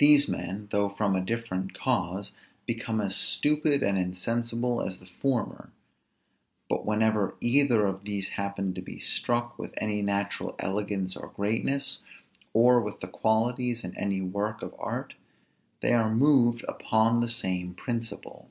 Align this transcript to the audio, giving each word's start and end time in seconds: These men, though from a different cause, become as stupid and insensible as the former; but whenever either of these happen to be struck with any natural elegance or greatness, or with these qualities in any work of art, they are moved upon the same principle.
These 0.00 0.26
men, 0.28 0.66
though 0.72 0.88
from 0.88 1.14
a 1.14 1.20
different 1.20 1.72
cause, 1.72 2.32
become 2.66 3.00
as 3.00 3.14
stupid 3.14 3.84
and 3.84 3.96
insensible 3.96 4.82
as 4.82 4.98
the 4.98 5.06
former; 5.06 5.70
but 6.68 6.84
whenever 6.84 7.36
either 7.40 7.86
of 7.86 8.02
these 8.02 8.30
happen 8.30 8.74
to 8.74 8.82
be 8.82 8.98
struck 8.98 9.56
with 9.56 9.74
any 9.80 10.02
natural 10.02 10.56
elegance 10.58 11.14
or 11.16 11.28
greatness, 11.28 12.02
or 12.52 12.80
with 12.80 12.98
these 12.98 13.10
qualities 13.12 13.84
in 13.84 13.96
any 13.96 14.20
work 14.20 14.60
of 14.60 14.74
art, 14.76 15.14
they 15.82 15.92
are 15.92 16.12
moved 16.12 16.64
upon 16.66 17.20
the 17.20 17.28
same 17.30 17.74
principle. 17.74 18.50